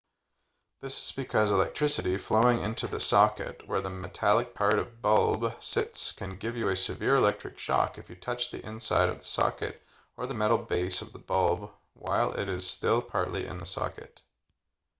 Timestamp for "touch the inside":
8.15-9.09